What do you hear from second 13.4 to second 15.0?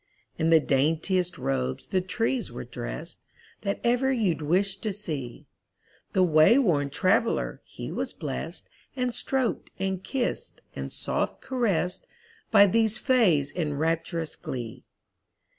in rapturous glee.